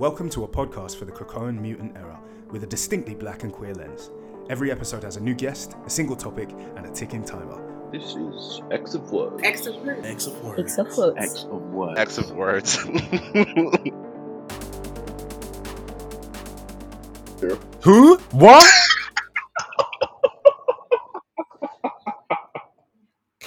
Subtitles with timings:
[0.00, 2.18] Welcome to a podcast for the Krakoan mutant era
[2.48, 4.10] with a distinctly black and queer lens.
[4.48, 7.60] Every episode has a new guest, a single topic, and a ticking timer.
[7.92, 9.44] This is X of what?
[9.44, 10.06] X of words.
[10.06, 10.78] X of words.
[10.78, 11.18] X of words.
[11.18, 11.98] X of what?
[11.98, 12.76] X of words.
[17.82, 18.16] Who?
[18.30, 18.72] What?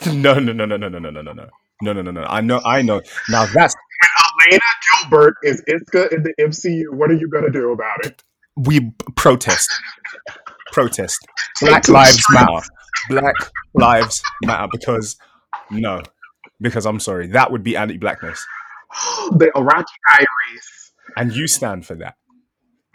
[0.05, 1.49] no, no, no, no, no, no, no, no, no, no,
[1.81, 2.23] no, no, no, no.
[2.25, 3.01] I know, I know.
[3.27, 3.73] Now that's
[4.47, 4.61] Elena
[5.01, 6.91] Gilbert is Isca in the MCU.
[6.91, 8.21] What are you going to do about it?
[8.55, 9.69] we protest.
[10.71, 11.19] Protest.
[11.61, 12.65] Black lives matter.
[13.09, 13.35] Black
[13.73, 15.17] lives matter because
[15.69, 16.01] no,
[16.61, 18.45] because I'm sorry, that would be anti-blackness,
[19.31, 20.93] the Iraqi Diaries.
[21.17, 22.15] and you stand for that.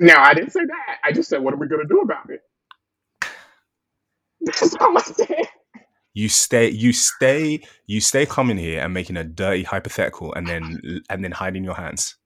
[0.01, 0.98] No, I didn't say that.
[1.04, 2.40] I just said, what are we going to do about it?
[4.40, 5.48] That's all I said.
[6.18, 10.80] You stay, you stay, you stay coming here and making a dirty hypothetical, and then
[11.09, 12.16] and then hiding your hands.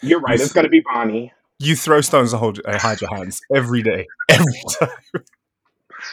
[0.00, 0.40] You're right.
[0.40, 1.34] It's going to be Bonnie.
[1.58, 4.88] You throw stones and hold, uh, hide your hands every day, every time.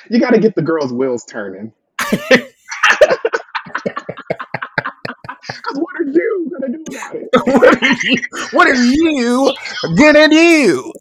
[0.10, 1.72] You got to get the girls' wheels turning.
[5.48, 7.30] Because what are you to do about it?
[7.46, 8.18] what, are you,
[8.52, 9.56] what are you
[9.96, 10.94] gonna do?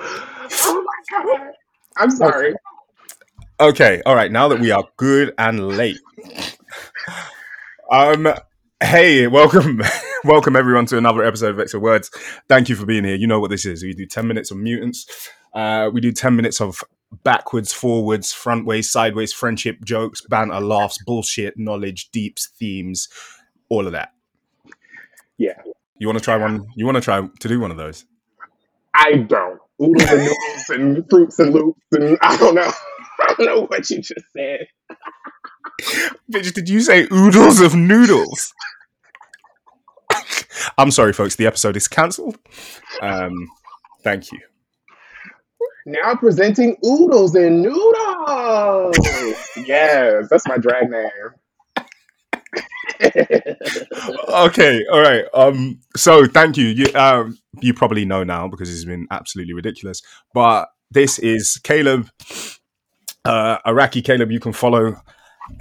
[0.00, 1.52] Oh my God.
[2.00, 2.54] I'm sorry.
[3.60, 4.32] Okay, all right.
[4.32, 5.98] Now that we are good and late,
[7.92, 8.26] um,
[8.82, 9.82] hey, welcome,
[10.24, 12.10] welcome everyone to another episode of Extra Words.
[12.48, 13.16] Thank you for being here.
[13.16, 13.82] You know what this is.
[13.82, 15.28] We do ten minutes of mutants.
[15.52, 16.82] Uh, we do ten minutes of
[17.22, 23.10] backwards, forwards, front ways, sideways, friendship, jokes, banter, laughs, bullshit, knowledge, deeps, themes,
[23.68, 24.14] all of that.
[25.36, 25.60] Yeah.
[25.98, 26.66] You want to try one?
[26.76, 28.06] You want to try to do one of those?
[28.94, 29.59] I don't.
[29.82, 32.70] Oodles and noodles and fruits and loops and I don't know.
[33.20, 34.66] I don't know what you just said.
[36.32, 38.54] Bitch, did you say oodles of noodles?
[40.78, 41.36] I'm sorry, folks.
[41.36, 42.38] The episode is cancelled.
[43.02, 43.34] Um,
[44.02, 44.40] thank you.
[45.86, 48.96] Now presenting oodles and noodles.
[49.56, 51.10] yes, that's my drag name.
[54.30, 55.24] Okay, all right.
[55.34, 56.66] Um, so thank you.
[56.66, 60.02] You, um, you probably know now because it's been absolutely ridiculous.
[60.32, 62.08] But this is Caleb,
[63.24, 64.30] uh, Iraqi Caleb.
[64.30, 64.96] You can follow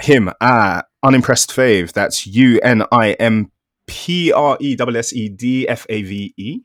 [0.02, 1.94] him at unimpressed fave.
[1.94, 3.52] That's U N I M
[3.88, 6.60] P R E S S E D F A V E.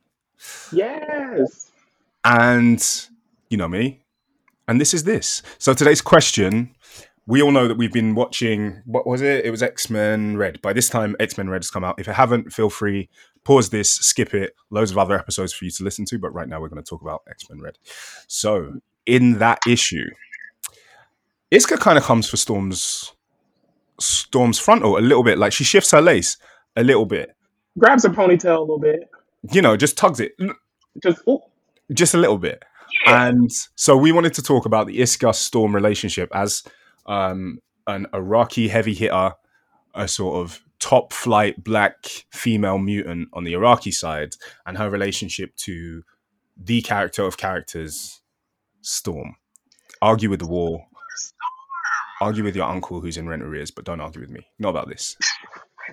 [0.72, 1.70] yes.
[2.24, 3.08] and
[3.50, 4.02] you know me
[4.68, 6.74] and this is this so today's question
[7.26, 9.44] we all know that we've been watching what was it?
[9.44, 10.60] It was x-men red.
[10.60, 11.98] By this time x-men red has come out.
[11.98, 13.08] If you haven't feel free.
[13.44, 14.54] Pause this skip it.
[14.70, 16.88] Loads of other episodes for you to listen to but right now we're going to
[16.88, 17.78] talk about x-men red.
[18.26, 20.08] So in that issue
[21.50, 23.12] isca kind of comes for storm's
[24.00, 25.38] storm's frontal a little bit.
[25.38, 26.36] Like she shifts her lace
[26.76, 27.34] a little bit.
[27.78, 29.08] Grabs her ponytail a little bit.
[29.50, 30.32] you know just tugs it.
[31.02, 31.40] Just ooh,
[31.92, 32.62] just a little bit.
[33.06, 33.28] Yeah.
[33.28, 36.62] And so we wanted to talk about the Isca Storm relationship as
[37.06, 39.32] um, an Arakkii heavy hitter,
[39.94, 41.96] a sort of top flight black
[42.30, 44.34] female mutant on the Arakkii side,
[44.66, 46.02] and her relationship to
[46.56, 48.20] the character of characters,
[48.82, 49.36] Storm.
[50.02, 50.86] Argue with the war.
[52.20, 54.46] Argue with your uncle who's in rent arrears, but don't argue with me.
[54.58, 55.16] Not about this.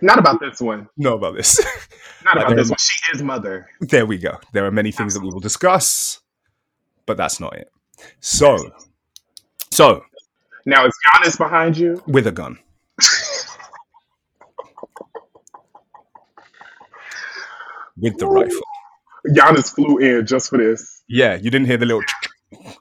[0.02, 0.88] Not about this one.
[0.98, 1.60] Not about this.
[2.26, 2.78] Not Like about this one.
[2.80, 3.70] She is mother.
[3.82, 4.38] there we go.
[4.54, 6.22] There are many things that we will discuss,
[7.06, 7.72] but that's not it.
[8.20, 8.58] So,
[9.72, 10.04] so
[10.66, 12.02] Now is Giannis behind you?
[12.08, 12.60] with a gun.
[17.98, 18.62] with the rifle.
[19.28, 21.04] Giannis flew in just for this.
[21.08, 22.02] Yeah, you didn't hear the little.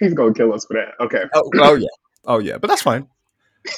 [0.00, 0.94] He's gonna kill us for that.
[1.00, 1.22] Okay.
[1.34, 1.86] Oh, oh yeah,
[2.24, 3.06] oh yeah, but that's fine.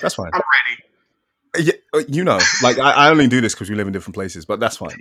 [0.01, 0.31] That's fine.
[0.33, 1.67] I'm ready.
[1.67, 4.15] Yeah, uh, you know, like I, I only do this because we live in different
[4.15, 4.97] places, but that's fine.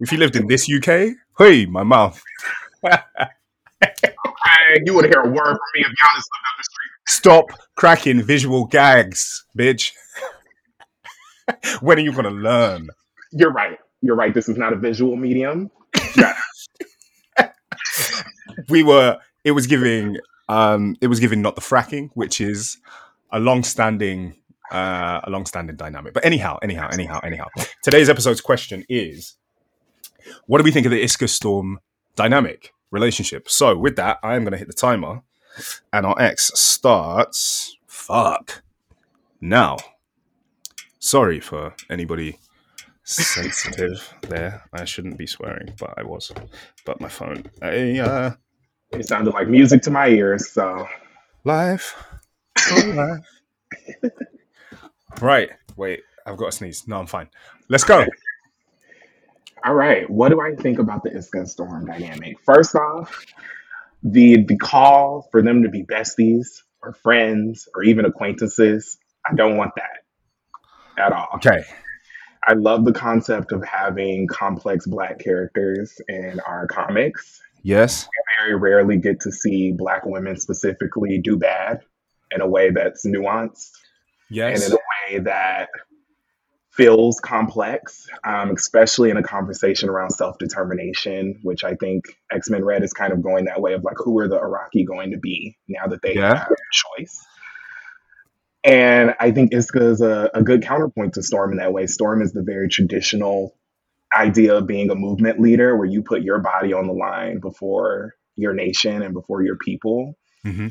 [0.00, 2.22] If you lived in this UK, hey, my mouth.
[4.84, 6.90] You wouldn't hear a word from me if Giannis lived up the street.
[7.08, 7.46] Stop
[7.76, 9.92] cracking visual gags, bitch.
[11.80, 12.88] when are you gonna learn?
[13.32, 13.78] You're right.
[14.02, 14.34] You're right.
[14.34, 15.70] This is not a visual medium.
[18.68, 20.16] we were it was giving
[20.48, 22.78] um it was giving not the fracking which is
[23.32, 24.34] a long-standing
[24.72, 27.46] uh a long-standing dynamic but anyhow anyhow anyhow anyhow
[27.82, 29.34] today's episode's question is
[30.46, 31.78] what do we think of the isca storm
[32.14, 35.22] dynamic relationship so with that i am going to hit the timer
[35.92, 38.62] and our x starts fuck
[39.40, 39.76] now
[40.98, 42.38] sorry for anybody
[43.04, 46.32] sensitive there i shouldn't be swearing but i was
[46.84, 48.34] but my phone I, uh
[48.90, 50.50] It sounded like music to my ears.
[50.50, 50.86] So
[51.44, 51.94] Life.
[52.72, 53.20] Oh,
[54.02, 54.10] life.
[55.20, 55.50] Right.
[55.76, 56.88] Wait, I've got a sneeze.
[56.88, 57.28] No, I'm fine.
[57.68, 58.04] Let's go.
[59.66, 60.08] All right.
[60.08, 62.36] What do I think about the Isca and Storm dynamic?
[62.44, 63.26] First off,
[64.02, 68.96] the the call for them to be besties or friends or even acquaintances,
[69.28, 71.26] I don't want that at all.
[71.34, 71.64] Okay.
[72.46, 77.42] I love the concept of having complex black characters in our comics.
[77.64, 78.04] Yes.
[78.06, 81.80] We Very rarely get to see black women specifically do bad
[82.30, 83.72] in a way that's nuanced
[84.28, 84.66] and Yes.
[84.66, 85.70] in a way that
[86.76, 92.64] feels complex, um, especially in a conversation around self determination, which I think X Men
[92.64, 95.18] Red is kind of going that way of like, who are the Arakkii going to
[95.18, 96.34] be now that they Yeah.
[96.34, 97.18] have a choice?
[98.64, 101.86] And I think Isca is a, a good counterpoint to Storm in that way.
[101.86, 103.56] Storm is the very traditional
[104.16, 108.14] idea of being a movement leader where you put your body on the line before
[108.36, 110.68] your nation and before your people hmm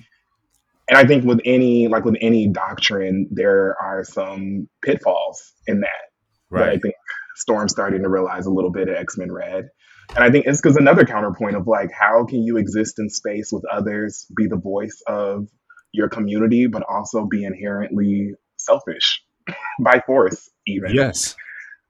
[0.88, 5.90] and I think with any like with any doctrine, there are some pitfalls in that
[6.52, 6.96] that I think
[7.36, 9.70] Storm's starting to realize a little bit at X Men Red.
[10.16, 13.64] And I think Isca's another counterpoint of like, how can you exist in space with
[13.72, 15.48] others, be the voice of
[15.92, 19.24] your community, but also be inherently selfish
[19.80, 20.94] by force, even.
[20.94, 21.36] Yes.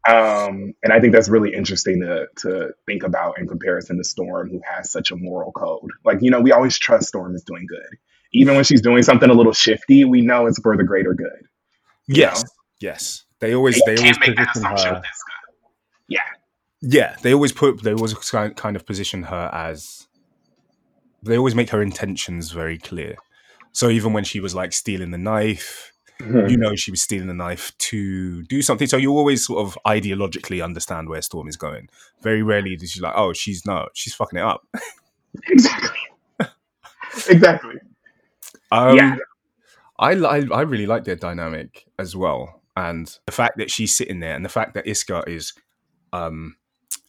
[0.07, 4.49] Um, and I think that's really interesting to to think about in comparison to Storm,
[4.49, 5.89] who has such a moral code.
[6.03, 7.97] Like, you know, we always trust Storm is doing good.
[8.35, 11.29] Even when she's doing something a little shifty, we know it's for the greater good.
[12.07, 12.43] Yes.
[12.43, 12.49] know?
[12.81, 13.23] Yes.
[13.39, 15.01] They always You they always can't make position assumption her.
[16.07, 16.19] Yeah.
[16.81, 20.07] Yeah, they always put they always kind of position her as
[21.23, 23.15] they always make her intentions very clear.
[23.71, 26.49] So even when she was like stealing the knife, Mhm.
[26.49, 28.87] you know she was stealing the knife to do something.
[28.87, 31.89] So you always sort of ideologically understand where Storm is going.
[32.21, 34.65] Very rarely is she like, oh, she's no, she's fucking it up.
[35.49, 35.99] Exactly.
[37.29, 37.75] exactly.
[38.71, 39.17] Um, Yeah.
[39.97, 44.19] I, li- I really like their dynamic as well, and the fact that she's sitting
[44.19, 45.53] there, and the fact that Isca is
[46.11, 46.57] um,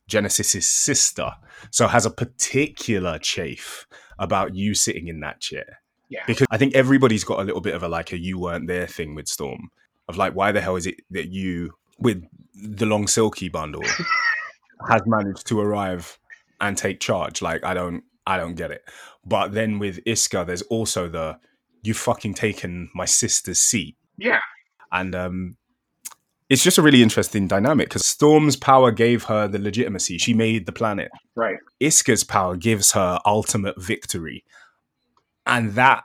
[0.07, 1.33] Genesis's sister,
[1.71, 3.87] so has a particular chafe
[4.19, 5.81] about you sitting in that chair.
[6.09, 6.23] Yeah.
[6.27, 8.87] Because I think everybody's got a little bit of a like a you weren't there
[8.87, 9.71] thing with Storm
[10.09, 12.25] of like why the hell is it that you with
[12.55, 13.83] the long silky bundle
[14.89, 16.19] has managed to arrive
[16.61, 17.43] and take charge?
[17.43, 18.83] Like I don't I don't get it.
[19.27, 21.39] But then with Isca, there's also the
[21.83, 23.97] you fucking taken my sister's seat.
[24.17, 24.41] Yeah.
[24.93, 25.57] And um
[26.49, 30.17] it's just a really interesting dynamic because Storm's power gave her the legitimacy.
[30.19, 31.11] She made the planet.
[31.35, 31.57] Right.
[31.81, 34.45] Isca's power gives her ultimate victory.
[35.45, 36.05] And that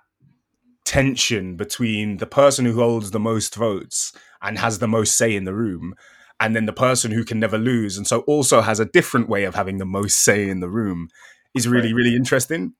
[0.84, 5.46] tension between the person who holds the most votes and has the most say in
[5.46, 5.94] the room
[6.40, 9.44] and then the person who can never lose and so also has a different way
[9.44, 11.08] of having the most say in the room
[11.56, 12.74] is really really interesting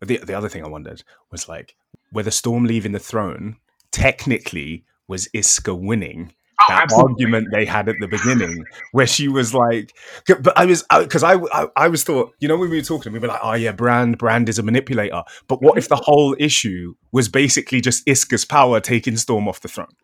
[0.00, 1.76] the, the other thing i wondered was like
[2.12, 3.56] whether storm leaving the throne
[3.90, 7.12] technically was isca winning Oh, that absolutely.
[7.12, 9.94] argument they had at the beginning where she was like
[10.26, 13.12] but i was because I, I i was thought you know when we were talking
[13.12, 15.94] we were like oh yeah brand brand is a manipulator but what if mm-hmm.
[15.94, 19.94] the whole issue was basically just isca's power taking storm off the throne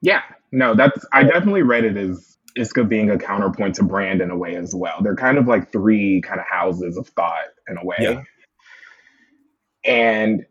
[0.00, 0.22] Yeah.
[0.52, 4.36] No, that's I definitely read it as Isca being a counterpoint to Brand in a
[4.36, 4.96] way as well.
[5.02, 7.96] They're kind of like three kind of houses of thought in a way.
[8.00, 8.22] Yeah.
[9.84, 10.46] And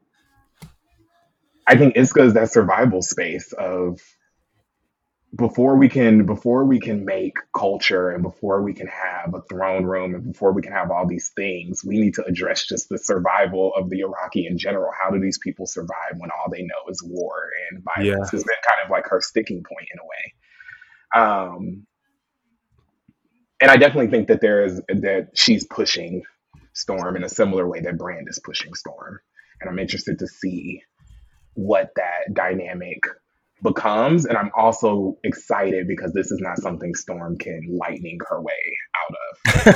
[1.68, 4.00] I think Isca is that survival space of
[5.36, 9.86] before we can before we can make culture and before we can have a throne
[9.86, 12.98] room and before we can have all these things, we need to address just the
[12.98, 14.92] survival of the Arakkii in general.
[15.00, 18.30] How do these people survive when all they know is war and violence?
[18.34, 18.38] Yeah.
[18.38, 20.34] Has been kind of like her sticking point in a way.
[21.24, 21.86] Um,
[23.62, 26.24] and I definitely think that there is that she's pushing
[26.74, 29.20] Storm in a similar way that Brand is pushing Storm,
[29.62, 30.84] and I'm interested to see
[31.54, 33.04] what that dynamic
[33.64, 34.26] becomes.
[34.26, 38.54] And I'm also excited because this is not something Storm can lightning her way
[38.96, 39.76] out of,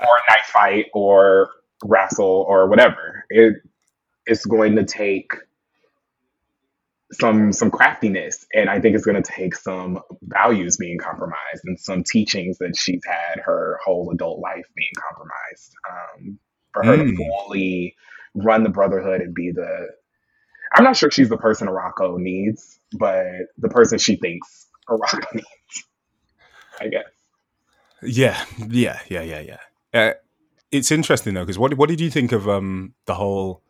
[0.00, 1.50] or a knife fight, or
[1.84, 3.24] wrestle, or whatever.
[3.30, 3.56] It
[4.26, 5.32] it's going to take
[7.14, 11.78] some some craftiness and i think it's going to take some values being compromised and
[11.80, 15.72] some teachings that she's had her whole adult life being compromised.
[15.90, 16.38] Um,
[16.72, 17.16] for her to Mm.
[17.16, 17.94] fully
[18.34, 19.88] run the brotherhood and be the
[20.74, 23.24] i'm not sure she's the person Arakko needs but
[23.58, 25.46] the person she thinks Arakko needs
[26.80, 27.04] i guess.
[28.02, 29.58] Yeah yeah yeah yeah yeah.
[29.92, 30.12] Uh,
[30.72, 33.62] it's interesting though because what, what did you think of um the whole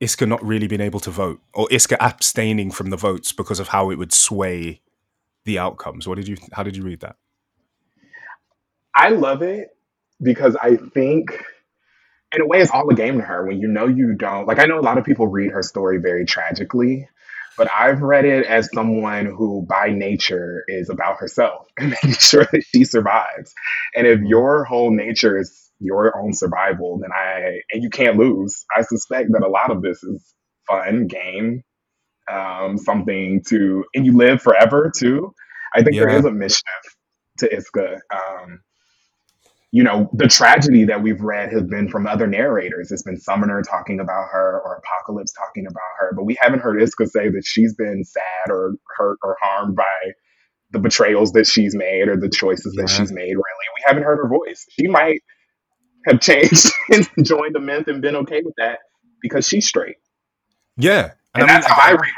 [0.00, 3.68] isca not really being able to vote or isca abstaining from the votes because of
[3.68, 4.80] how it would sway
[5.44, 7.16] the outcomes what did you how did you read that
[8.98, 9.68] I love it
[10.20, 11.30] because I think,
[12.34, 14.46] in a way, it's all a game to her when you know you don't.
[14.46, 17.08] Like, I know a lot of people read her story very tragically,
[17.56, 22.46] but I've read it as someone who, by nature, is about herself and making sure
[22.50, 23.54] that she survives.
[23.94, 24.26] And if mm-hmm.
[24.26, 29.30] your whole nature is your own survival, then I, and you can't lose, I suspect
[29.32, 30.34] that a lot of this is
[30.66, 31.62] fun, game,
[32.30, 35.32] um, something to, and you live forever too.
[35.74, 36.18] I think there Yeah.
[36.18, 36.96] is a mischief
[37.38, 38.00] to Isca.
[38.14, 38.60] Um,
[39.70, 42.90] you know, the tragedy that we've read has been from other narrators.
[42.90, 46.80] It's been Summoner talking about her or Apocalypse talking about her, but we haven't heard
[46.82, 49.84] Isca say that she's been sad or hurt or harmed by
[50.70, 53.66] the betrayals that she's made or the choices that she's made, really.
[53.76, 54.66] We haven't heard her voice.
[54.70, 55.20] She might
[56.08, 58.80] have changed and joined the myth and been okay with that
[59.20, 59.96] because she's straight.
[60.76, 61.12] Yeah.
[61.34, 62.12] And, I mean, that's how I read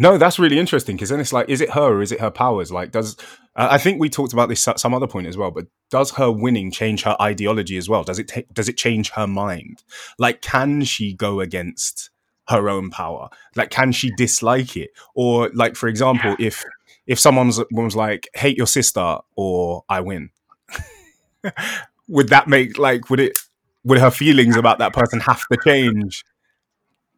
[0.00, 2.30] No, that's really interesting because then it's like, is it her or is it her
[2.30, 2.70] powers?
[2.70, 3.16] Like, does
[3.56, 5.50] uh, I think we talked about this at some other point as well?
[5.50, 8.04] But does her winning change her ideology as well?
[8.04, 9.82] Does it ta- does it change her mind?
[10.16, 12.10] Like, can she go against
[12.46, 13.28] her own power?
[13.56, 14.90] Like, can she dislike it?
[15.16, 16.64] Or like, for example, if
[17.08, 20.30] if someone's was like, hate your sister or I win,
[22.08, 23.38] would that make like would it
[23.84, 26.24] would her feelings about that person have to change?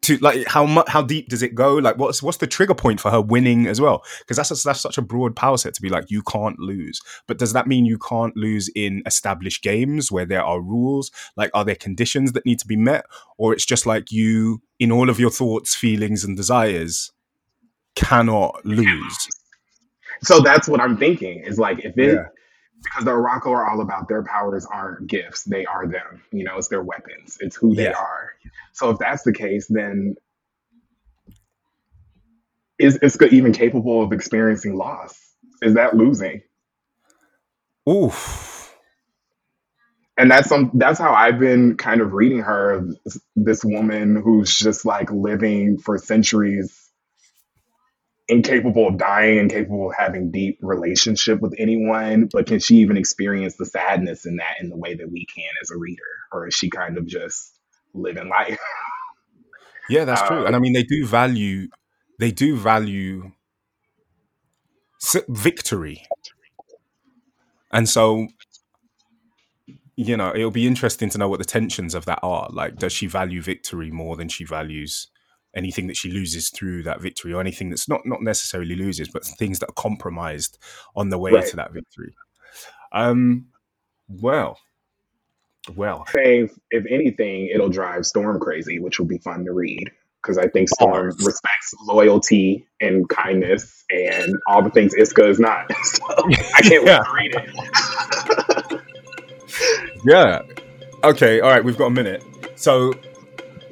[0.03, 2.99] to like how much how deep does it go like what's what's the trigger point
[2.99, 5.83] for her winning as well because that's a, that's such a broad power set to
[5.83, 10.11] be like you can't lose but does that mean you can't lose in established games
[10.11, 13.05] where there are rules like are there conditions that need to be met
[13.37, 17.13] or it's just like you in all of your thoughts feelings and desires
[17.95, 19.29] cannot lose
[20.23, 21.43] So that's what I'm thinking.
[21.45, 22.25] Is like if it Yeah.
[22.85, 26.23] Because the Arakko are all about their powers aren't gifts, they are them.
[26.33, 27.39] You know, it's their weapons.
[27.41, 27.93] It's who they Yeah.
[27.93, 28.33] are.
[28.73, 30.17] So if that's the case, then
[32.79, 35.19] is Isca even capable of experiencing loss?
[35.63, 36.43] Is that losing?
[37.89, 38.75] oof
[40.17, 42.87] And that's some that's how I've been kind of reading her,
[43.37, 46.80] this woman who's just like living for centuries
[48.31, 53.57] incapable of dying, incapable of having deep relationship with anyone, but can she even experience
[53.57, 56.03] the sadness in that in the way that we can as a reader?
[56.33, 57.59] Or is she kind of just
[57.95, 58.59] living life?
[59.91, 61.69] yeah that's true Um, and i mean they do value
[62.19, 63.33] they do value
[65.29, 66.07] victory
[67.73, 68.29] and so
[69.97, 72.93] you know it'll be interesting to know what the tensions of that are like does
[72.93, 75.09] she value victory more than she values
[75.57, 79.25] anything that she loses through that victory or anything that's not not necessarily loses but
[79.25, 80.59] things that are compromised
[80.97, 81.47] on the way Right.
[81.47, 82.15] to that victory
[82.93, 83.47] um
[84.09, 84.59] well
[85.77, 89.91] well saying if anything, it'll drive Storm crazy, which will be fun to read.
[90.23, 95.71] Because I think Storm respects loyalty and kindness and all the things Isca is not.
[95.85, 96.03] So
[96.57, 97.03] I can't Yeah.
[97.15, 98.83] wait to read it.
[100.07, 100.43] yeah
[101.05, 102.23] okay all right we've got a minute
[102.57, 102.93] so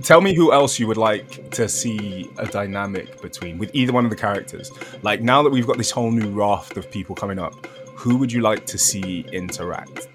[0.02, 4.04] tell me who else you would like to see a dynamic between with either one
[4.04, 4.70] of the characters
[5.02, 8.30] like now that we've got this whole new raft of people coming up who would
[8.32, 10.08] you like to see interact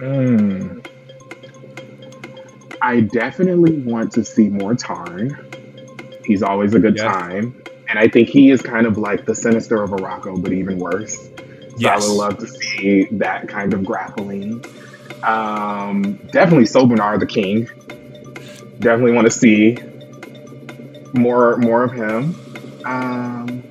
[0.00, 0.78] Hmm.
[2.80, 5.36] I definitely want to see more Tarn.
[6.24, 7.10] He's always a good Yeah.
[7.12, 7.60] time.
[7.88, 11.16] And I think he is kind of like the sinister of Arakko, but even worse.
[11.18, 11.32] So
[11.78, 12.04] Yes.
[12.04, 14.64] I would love to see that kind of grappling.
[15.24, 17.68] Um, definitely Sobunar the King.
[18.80, 19.78] Definitely want to see
[21.14, 22.36] more more of him.
[22.84, 23.64] Um,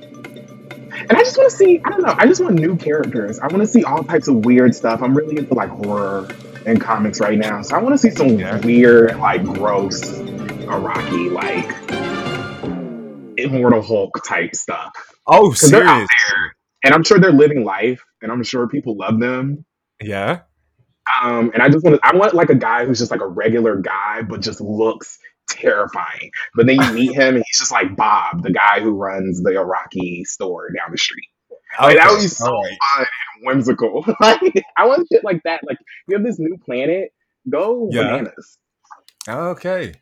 [0.94, 3.38] and I just want to see, I don't know, I just want new characters.
[3.38, 5.02] I want to see all types of weird stuff.
[5.02, 6.28] I'm really into like horror
[6.66, 7.62] and comics right now.
[7.62, 8.60] So I want to see some Yeah.
[8.62, 10.00] weird, like gross,
[10.66, 11.72] Arakkii, like
[13.36, 14.92] Immortal Hulk type stuff.
[15.26, 16.54] oh Because they're out serious there.
[16.84, 19.64] And I'm sure they're living life and I'm sure people love them.
[20.00, 20.40] yeah
[21.22, 23.26] Um, and I just want to, I want like a guy who's just like a
[23.28, 25.18] regular guy, but just looks
[25.50, 26.30] terrifying.
[26.54, 29.50] But then you meet him and he's just like Bob, the guy who runs the
[29.50, 31.28] Arakkii store down the street.
[31.80, 32.78] Like, that would be so right.
[32.96, 33.06] fun
[33.38, 34.04] and whimsical.
[34.20, 34.40] like,
[34.76, 35.60] I want shit like that.
[35.66, 37.12] Like, you have this new planet,
[37.48, 38.02] go Yeah.
[38.02, 38.58] bananas.
[39.28, 39.94] okay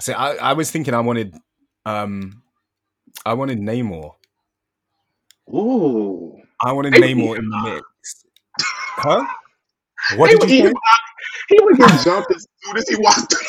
[0.00, 1.34] see I, I was thinking i wanted
[1.86, 2.42] um
[3.26, 4.12] i wanted namor
[5.52, 6.36] Ooh.
[6.60, 7.86] i wanted would namor in the mix
[8.98, 9.26] huh
[10.14, 11.04] what He did would you eat say him up.
[11.48, 13.34] He would get jumped as soon as he walked.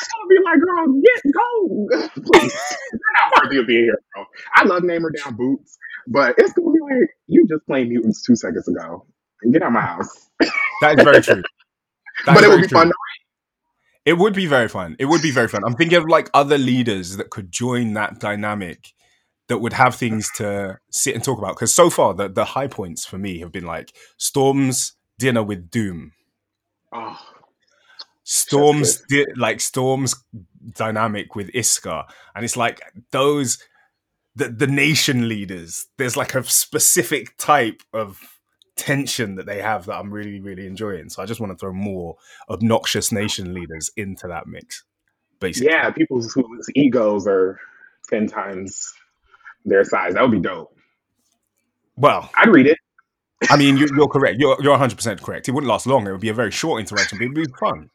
[0.00, 2.54] It's gonna be like, girl, get go, please.
[2.92, 4.24] You're not worthy of being here, bro.
[4.54, 5.78] I love Namor down boots,
[6.08, 9.06] but it's gonna be like you just played mutants two seconds ago.
[9.52, 10.30] Get out of my house.
[10.82, 11.42] that is very true
[12.26, 12.78] That but it would be true.
[12.78, 12.92] fun.
[14.04, 14.96] It would be very fun.
[14.98, 15.62] It would be very fun.
[15.64, 18.92] I'm thinking of like other leaders that could join that dynamic
[19.48, 21.56] that would have things to sit and talk about.
[21.56, 25.70] Because so far, the, the high points for me have been like Storm's dinner with
[25.70, 26.12] Doom,
[26.92, 27.18] oh,
[28.24, 30.14] Storm's di- like Storm's
[30.74, 32.80] dynamic with Isca, and it's like
[33.10, 33.58] those
[34.34, 35.86] the the nation leaders.
[35.98, 38.20] There's like a specific type of
[38.76, 41.08] tension that they have that I'm really really enjoying.
[41.08, 42.16] So I just want to throw more
[42.48, 44.84] obnoxious nation leaders into that mix.
[45.40, 47.58] Basically, Yeah, people whose egos are
[48.08, 48.94] ten times
[49.64, 50.14] their size.
[50.14, 50.74] That would be dope.
[51.96, 52.78] well, I'd read it.
[53.50, 54.38] I mean, you, you're correct.
[54.38, 55.48] You're you're 100 percent correct.
[55.48, 56.06] It wouldn't last long.
[56.06, 57.90] It would be a very short interaction, but it'd be fun.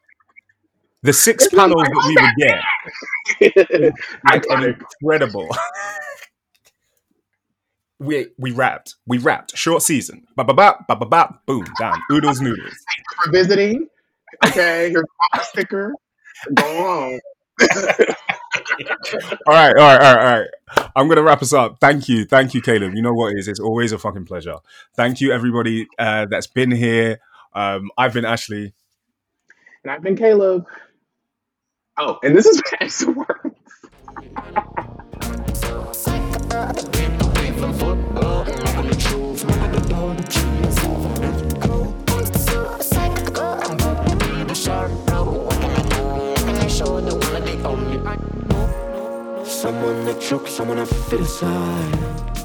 [1.04, 3.94] The six panels that we would get,
[4.26, 4.46] like
[5.02, 5.48] incredible.
[8.00, 8.96] we we rapped.
[9.06, 9.56] We rapped.
[9.58, 10.26] Short season.
[10.36, 11.40] Ba ba ba ba ba ba.
[11.46, 11.66] Boom.
[11.80, 12.02] Down.
[12.12, 12.74] Oodles noodles.
[13.24, 13.88] for visiting.
[14.46, 15.06] Okay, here's
[15.36, 15.94] a sticker.
[16.56, 17.20] Go on.
[19.48, 20.90] All right, all right, all right, all right.
[20.96, 21.80] I'm gonna wrap us up.
[21.80, 22.94] Thank you, thank you, Caleb.
[22.94, 23.48] You know what it is?
[23.48, 24.58] It's always a fucking pleasure.
[24.96, 27.20] Thank you, everybody uh, that's been here.
[27.54, 28.74] Um, I've been Ashley.
[29.84, 30.66] And I've been Caleb.
[31.98, 33.54] Oh, and this is Max Work.
[49.58, 52.37] Someone that chokes, someone I fit aside.